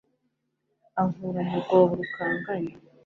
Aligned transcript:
ankura 1.01 1.41
mu 1.49 1.57
rwobo 1.63 1.93
rukanganye 1.99 2.73